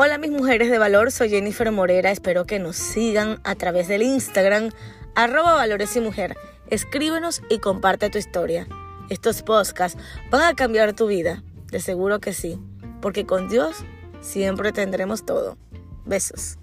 Hola 0.00 0.16
mis 0.16 0.30
mujeres 0.30 0.70
de 0.70 0.78
valor, 0.78 1.10
soy 1.10 1.28
Jennifer 1.28 1.72
Morera, 1.72 2.12
espero 2.12 2.44
que 2.44 2.60
nos 2.60 2.76
sigan 2.76 3.40
a 3.42 3.56
través 3.56 3.88
del 3.88 4.02
Instagram 4.02 4.70
arroba 5.16 5.56
valores 5.56 5.96
y 5.96 6.00
mujer. 6.00 6.36
Escríbenos 6.70 7.42
y 7.50 7.58
comparte 7.58 8.08
tu 8.08 8.16
historia. 8.16 8.68
Estos 9.10 9.42
podcasts 9.42 10.00
van 10.30 10.42
a 10.42 10.54
cambiar 10.54 10.92
tu 10.92 11.08
vida, 11.08 11.42
de 11.72 11.80
seguro 11.80 12.20
que 12.20 12.32
sí, 12.32 12.60
porque 13.02 13.26
con 13.26 13.48
Dios 13.48 13.78
siempre 14.20 14.70
tendremos 14.70 15.26
todo. 15.26 15.58
Besos. 16.04 16.58